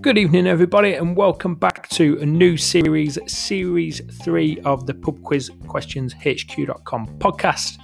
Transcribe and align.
Good 0.00 0.16
evening, 0.16 0.46
everybody, 0.46 0.94
and 0.94 1.16
welcome 1.16 1.56
back 1.56 1.88
to 1.88 2.18
a 2.20 2.26
new 2.26 2.56
series, 2.56 3.18
Series 3.26 4.00
3 4.22 4.60
of 4.60 4.86
the 4.86 4.94
Pub 4.94 5.20
Quiz 5.24 5.50
Questions 5.66 6.12
HQ.com 6.12 7.18
podcast. 7.18 7.78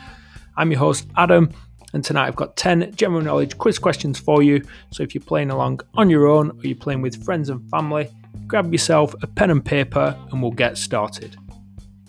I'm 0.56 0.71
your 0.71 0.79
host, 0.79 1.08
Adam, 1.17 1.51
and 1.92 2.04
tonight 2.04 2.29
I've 2.29 2.37
got 2.37 2.56
10 2.56 2.94
general 2.94 3.21
knowledge 3.21 3.58
quiz 3.58 3.80
questions 3.80 4.17
for 4.17 4.44
you. 4.44 4.62
So 4.92 5.03
if 5.03 5.12
you're 5.12 5.24
playing 5.24 5.51
along 5.51 5.80
on 5.94 6.08
your 6.08 6.28
own 6.28 6.51
or 6.51 6.60
you're 6.62 6.76
playing 6.76 7.03
with 7.03 7.24
friends 7.24 7.48
and 7.48 7.69
family, 7.69 8.08
grab 8.46 8.71
yourself 8.71 9.12
a 9.22 9.26
pen 9.26 9.51
and 9.51 9.64
paper 9.64 10.17
and 10.30 10.40
we'll 10.40 10.53
get 10.53 10.78
started. 10.78 11.37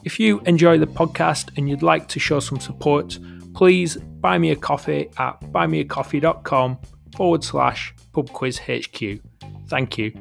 If 0.04 0.20
you 0.20 0.40
enjoy 0.42 0.78
the 0.78 0.86
podcast 0.86 1.50
and 1.58 1.68
you'd 1.68 1.82
like 1.82 2.08
to 2.10 2.20
show 2.20 2.40
some 2.40 2.60
support, 2.60 3.18
please 3.56 3.98
buy 4.28 4.38
me 4.38 4.52
a 4.52 4.58
coffee 4.58 5.10
at 5.18 5.40
buymeacoffee.com 5.54 6.78
forward 7.16 7.42
slash 7.46 7.96
pubquizhq. 8.14 9.22
Thank 9.70 9.98
you. 9.98 10.12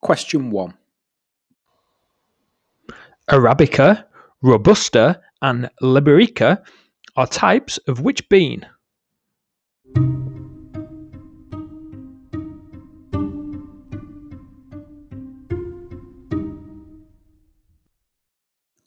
Question 0.00 0.50
1 0.50 0.72
Arabica, 3.30 4.04
Robusta, 4.42 5.20
and 5.42 5.68
Liberica 5.82 6.62
are 7.16 7.26
types 7.26 7.76
of 7.86 8.00
which 8.00 8.26
bean? 8.30 8.66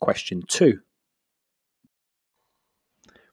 Question 0.08 0.40
2 0.48 0.80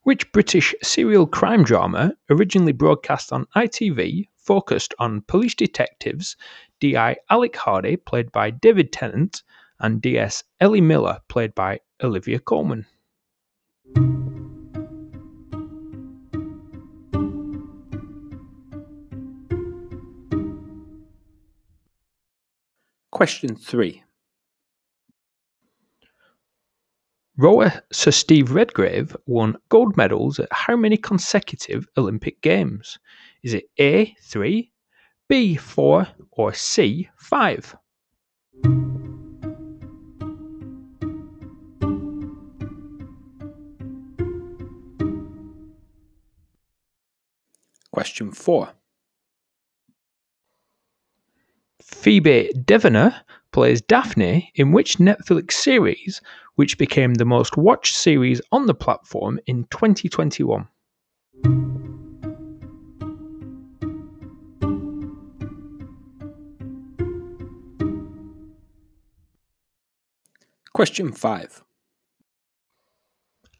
which 0.03 0.29
British 0.33 0.75
serial 0.83 1.25
crime 1.25 1.63
drama, 1.63 2.13
originally 2.29 2.73
broadcast 2.73 3.31
on 3.31 3.45
ITV, 3.55 4.27
focused 4.35 4.93
on 4.99 5.21
police 5.21 5.55
detectives 5.55 6.35
D.I. 6.81 7.15
Alec 7.29 7.55
Hardy, 7.55 7.95
played 7.95 8.29
by 8.33 8.49
David 8.49 8.91
Tennant, 8.91 9.41
and 9.79 10.01
D.S. 10.01 10.43
Ellie 10.59 10.81
Miller, 10.81 11.19
played 11.29 11.55
by 11.55 11.79
Olivia 12.03 12.39
Colman? 12.39 12.85
Question 23.11 23.55
3 23.55 24.03
Rower 27.37 27.73
Sir 27.91 28.11
Steve 28.11 28.51
Redgrave 28.51 29.13
won 29.25 29.57
gold 29.67 29.97
medals 29.97 30.39
at 30.39 30.47
how 30.51 30.77
many 30.77 30.95
consecutive 30.95 31.85
Olympic 31.97 32.41
Games? 32.41 32.97
Is 33.43 33.53
it 33.53 33.65
A, 33.77 34.15
3, 34.21 34.71
B, 35.27 35.55
4, 35.57 36.07
or 36.31 36.53
C, 36.53 37.09
5? 37.17 37.75
Question 47.91 48.31
4. 48.31 48.69
Phoebe 51.81 52.51
Dynevor 52.55 53.13
plays 53.51 53.81
Daphne 53.81 54.51
in 54.55 54.71
which 54.71 54.97
Netflix 54.97 55.53
series, 55.53 56.21
which 56.55 56.77
became 56.77 57.13
the 57.13 57.25
most 57.25 57.57
watched 57.57 57.95
series 57.95 58.41
on 58.51 58.65
the 58.65 58.73
platform 58.73 59.39
in 59.45 59.65
2021? 59.65 60.67
Question 70.73 71.13
5. 71.13 71.63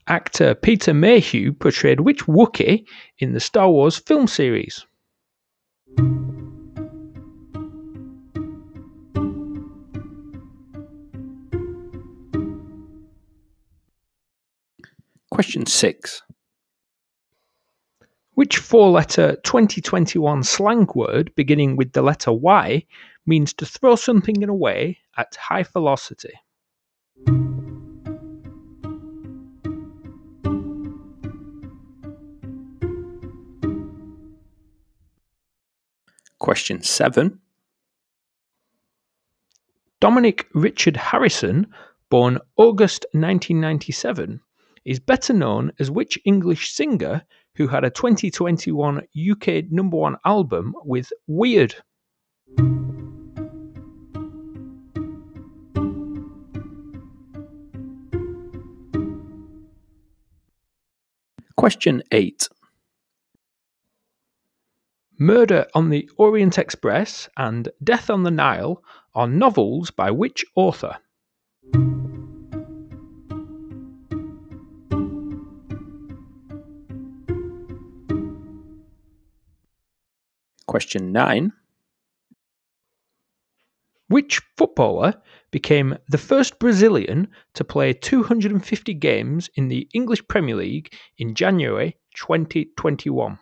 Actor 0.08 0.56
Peter 0.56 0.94
Mayhew 0.94 1.54
portrayed 1.54 2.02
which 2.02 2.26
Wookiee 2.26 2.86
in 3.20 3.32
the 3.32 3.40
Star 3.40 3.70
Wars 3.70 3.98
film 3.98 4.28
series? 4.28 4.86
Question 15.36 15.66
6. 15.66 16.22
Which 18.36 18.56
four 18.56 18.90
letter 18.90 19.36
2021 19.44 20.44
slang 20.44 20.88
word 20.96 21.36
beginning 21.36 21.76
with 21.76 21.92
the 21.92 22.02
letter 22.02 22.32
Y 22.32 22.86
means 23.26 23.52
to 23.56 23.66
throw 23.66 23.98
something 23.98 24.42
away 24.48 25.00
at 25.18 25.36
high 25.36 25.64
velocity? 25.64 26.32
Question 36.40 36.82
7. 36.82 37.42
Dominic 40.00 40.48
Richard 40.54 40.96
Harrison, 40.96 41.68
born 42.10 42.40
August 42.56 43.06
1997, 43.12 44.40
is 44.86 45.00
better 45.00 45.34
known 45.34 45.72
as 45.80 45.90
which 45.90 46.20
English 46.26 46.72
singer 46.72 47.24
who 47.56 47.68
had 47.68 47.84
a 47.84 47.90
2021 47.90 49.02
UK 49.32 49.72
number 49.72 49.98
one 49.98 50.16
album 50.26 50.76
with 50.84 51.12
Weird? 51.28 51.76
Question 61.58 62.04
8. 62.12 62.48
Murder 65.18 65.66
on 65.74 65.90
the 65.90 66.10
Orient 66.18 66.60
Express 66.60 67.30
and 67.38 67.70
Death 67.84 68.10
on 68.10 68.24
the 68.24 68.30
Nile 68.30 68.84
are 69.16 69.28
novels 69.28 69.90
by 69.90 70.12
which 70.12 70.46
author? 70.56 70.98
Question 80.76 81.14
9. 81.14 81.54
Which 84.10 84.42
footballer 84.58 85.14
became 85.50 85.98
the 86.10 86.18
first 86.18 86.60
Brazilian 86.60 87.30
to 87.54 87.64
play 87.64 87.94
250 87.94 88.94
games 88.96 89.50
in 89.56 89.70
the 89.70 89.88
English 89.94 90.28
Premier 90.28 90.58
League 90.58 90.94
in 91.18 91.34
January 91.34 91.96
2021? 92.18 93.40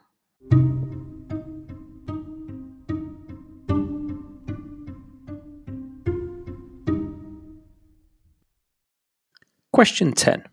Question 9.71 10.13
10. 10.13 10.43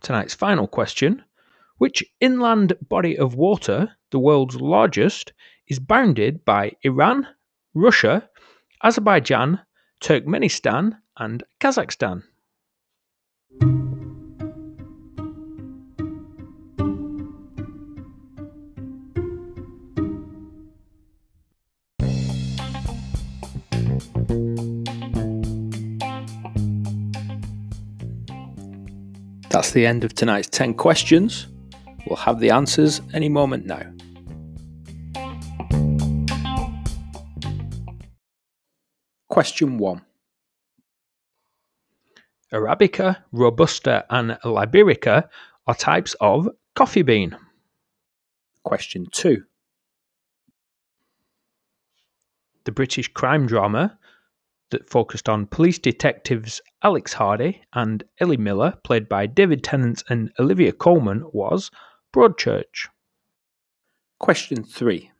Tonight's 0.00 0.34
final 0.34 0.66
question 0.66 1.22
which 1.78 2.04
inland 2.20 2.72
body 2.88 3.18
of 3.18 3.34
water, 3.34 3.90
the 4.10 4.18
world's 4.18 4.60
largest, 4.60 5.32
is 5.68 5.78
bounded 5.78 6.44
by 6.44 6.72
Iran, 6.82 7.26
Russia, 7.74 8.28
Azerbaijan, 8.82 9.60
Turkmenistan, 10.00 10.98
and 11.16 11.42
Kazakhstan? 11.60 12.22
That's 29.50 29.70
the 29.70 29.86
end 29.86 30.04
of 30.04 30.12
tonight's 30.14 30.48
10 30.50 30.74
questions. 30.74 31.46
We'll 32.06 32.16
have 32.16 32.38
the 32.38 32.50
answers 32.50 33.00
any 33.12 33.28
moment 33.28 33.66
now. 33.66 33.82
Question 39.28 39.76
1 39.78 40.02
Arabica, 42.52 43.18
Robusta, 43.32 44.06
and 44.08 44.38
Liberica 44.44 45.28
are 45.66 45.74
types 45.74 46.14
of 46.20 46.48
coffee 46.74 47.02
bean. 47.02 47.36
Question 48.62 49.06
2 49.10 49.42
The 52.64 52.72
British 52.72 53.08
crime 53.08 53.46
drama 53.46 53.98
that 54.70 54.88
focused 54.88 55.28
on 55.28 55.46
police 55.46 55.78
detectives 55.78 56.60
Alex 56.82 57.12
Hardy 57.12 57.62
and 57.72 58.04
Ellie 58.20 58.36
Miller, 58.36 58.74
played 58.84 59.08
by 59.08 59.26
David 59.26 59.62
Tennant 59.62 60.02
and 60.08 60.32
Olivia 60.38 60.72
Colman, 60.72 61.24
was 61.32 61.70
Broadchurch. 62.16 62.88
Question 64.18 64.64
3. 64.64 65.10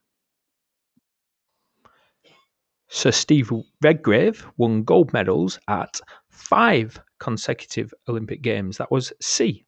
Sir 2.89 3.11
Steve 3.11 3.53
Redgrave 3.83 4.47
won 4.57 4.83
gold 4.83 5.13
medals 5.13 5.59
at 5.69 6.01
five 6.31 6.99
consecutive 7.19 7.93
Olympic 8.09 8.41
Games. 8.41 8.79
That 8.79 8.91
was 8.91 9.13
C. 9.21 9.67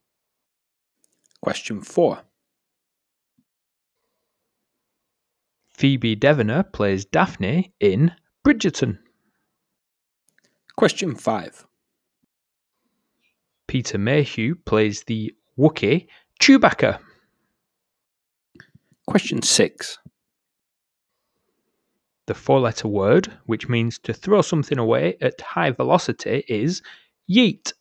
Question 1.43 1.83
4. 1.83 2.23
Phoebe 5.69 6.17
Dynevor 6.17 6.73
plays 6.73 7.05
Daphne 7.05 7.75
in 7.79 8.11
Bridgerton. 8.43 8.99
Question 10.77 11.15
5. 11.15 11.67
Peter 13.67 13.99
Mayhew 13.99 14.55
plays 14.65 15.03
the 15.03 15.35
Wookiee 15.59 16.07
Chewbacca. 16.41 17.01
Question 19.09 19.41
6. 19.41 19.99
The 22.27 22.35
four 22.35 22.61
letter 22.61 22.89
word, 22.89 23.33
which 23.47 23.67
means 23.67 23.99
to 24.01 24.13
throw 24.13 24.43
something 24.43 24.77
away 24.77 25.17
at 25.23 25.41
high 25.41 25.71
velocity, 25.71 26.45
is 26.47 26.83
yeet. 27.27 27.73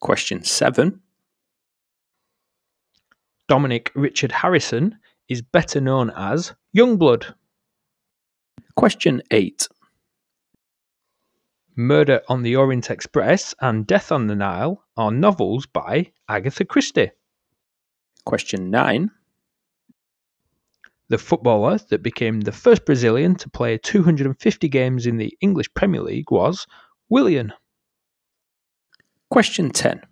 Question 0.00 0.44
7. 0.44 1.00
Dominic 3.48 3.90
Richard 3.94 4.32
Harrison 4.32 4.98
is 5.30 5.40
better 5.40 5.80
known 5.80 6.10
as 6.10 6.52
Yungblud. 6.76 7.32
Question 8.76 9.22
8. 9.30 9.66
Murder 11.74 12.20
on 12.28 12.42
the 12.42 12.54
Orient 12.54 12.90
Express 12.90 13.54
and 13.62 13.86
Death 13.86 14.12
on 14.12 14.26
the 14.26 14.36
Nile 14.36 14.84
are 14.98 15.10
novels 15.10 15.64
by 15.64 16.12
Agatha 16.28 16.66
Christie. 16.66 17.12
Question 18.26 18.68
9. 18.68 19.10
The 21.08 21.18
footballer 21.18 21.78
that 21.90 22.02
became 22.02 22.40
the 22.40 22.52
first 22.52 22.84
Brazilian 22.84 23.36
to 23.36 23.48
play 23.48 23.78
250 23.78 24.68
games 24.68 25.06
in 25.06 25.18
the 25.18 25.36
English 25.40 25.72
Premier 25.74 26.02
League 26.02 26.30
was 26.30 26.66
Willian. 27.08 27.52
Question 29.30 29.70
10. 29.70 30.02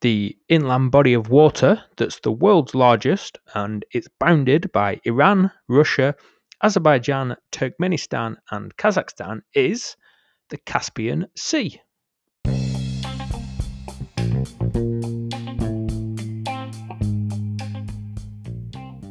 The 0.00 0.36
inland 0.48 0.90
body 0.90 1.12
of 1.12 1.28
water 1.28 1.84
that's 1.96 2.20
the 2.20 2.32
world's 2.32 2.74
largest 2.74 3.38
and 3.54 3.84
it's 3.92 4.08
bounded 4.20 4.70
by 4.72 5.00
Iran, 5.04 5.50
Russia, 5.68 6.14
Azerbaijan, 6.62 7.36
Turkmenistan, 7.52 8.36
and 8.50 8.76
Kazakhstan 8.76 9.42
is 9.54 9.96
the 10.50 10.58
Caspian 10.58 11.26
Sea. 11.36 11.80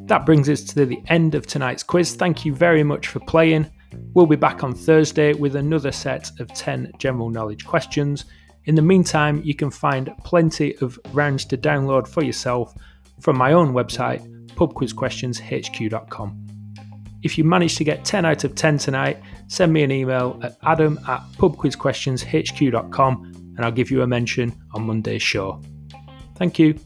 That 0.07 0.25
brings 0.25 0.49
us 0.49 0.63
to 0.63 0.85
the 0.85 1.01
end 1.07 1.35
of 1.35 1.45
tonight's 1.45 1.83
quiz. 1.83 2.15
Thank 2.15 2.45
you 2.45 2.55
very 2.55 2.83
much 2.83 3.07
for 3.07 3.19
playing. 3.19 3.69
We'll 4.13 4.25
be 4.25 4.37
back 4.37 4.63
on 4.63 4.73
Thursday 4.73 5.33
with 5.33 5.55
another 5.57 5.91
set 5.91 6.31
of 6.39 6.47
10 6.53 6.93
general 6.97 7.29
knowledge 7.29 7.65
questions. 7.65 8.25
In 8.65 8.75
the 8.75 8.81
meantime, 8.81 9.41
you 9.43 9.53
can 9.53 9.69
find 9.69 10.09
plenty 10.23 10.77
of 10.77 10.97
rounds 11.11 11.43
to 11.45 11.57
download 11.57 12.07
for 12.07 12.23
yourself 12.23 12.73
from 13.19 13.37
my 13.37 13.51
own 13.51 13.73
website, 13.73 14.25
pubquizquestionshq.com. 14.55 16.47
If 17.23 17.37
you 17.37 17.43
manage 17.43 17.75
to 17.75 17.83
get 17.83 18.05
10 18.05 18.25
out 18.25 18.43
of 18.45 18.55
10 18.55 18.77
tonight, 18.77 19.21
send 19.47 19.73
me 19.73 19.83
an 19.83 19.91
email 19.91 20.39
at 20.41 20.57
adam 20.63 20.99
at 21.07 21.21
pubquizquestionshq.com 21.37 23.33
and 23.57 23.65
I'll 23.65 23.71
give 23.71 23.91
you 23.91 24.03
a 24.03 24.07
mention 24.07 24.55
on 24.73 24.83
Monday's 24.83 25.21
show. 25.21 25.61
Thank 26.35 26.59
you. 26.59 26.79